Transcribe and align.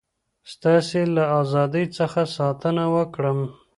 ستاسي 0.51 1.03
له 1.15 1.23
ازادی 1.41 1.85
څخه 1.97 2.21
ساتنه 2.37 2.83
وکړم. 2.95 3.39